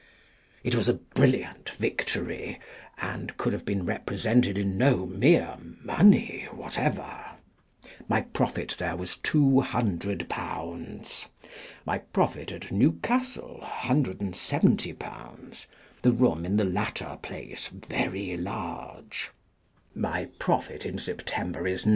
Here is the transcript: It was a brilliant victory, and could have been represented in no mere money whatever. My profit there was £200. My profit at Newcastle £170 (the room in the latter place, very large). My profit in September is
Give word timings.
It 0.63 0.73
was 0.73 0.89
a 0.89 0.95
brilliant 0.95 1.69
victory, 1.69 2.59
and 2.97 3.37
could 3.37 3.53
have 3.53 3.65
been 3.65 3.85
represented 3.85 4.57
in 4.57 4.75
no 4.75 5.05
mere 5.05 5.55
money 5.61 6.47
whatever. 6.49 7.23
My 8.07 8.21
profit 8.21 8.77
there 8.79 8.95
was 8.95 9.17
£200. 9.17 11.27
My 11.85 11.99
profit 11.99 12.51
at 12.51 12.71
Newcastle 12.71 13.59
£170 13.61 15.67
(the 16.01 16.11
room 16.11 16.45
in 16.45 16.57
the 16.57 16.65
latter 16.65 17.19
place, 17.21 17.67
very 17.67 18.35
large). 18.35 19.29
My 19.93 20.29
profit 20.39 20.83
in 20.83 20.97
September 20.97 21.67
is 21.67 21.85